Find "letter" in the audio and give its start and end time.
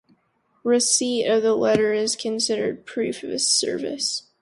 1.53-1.93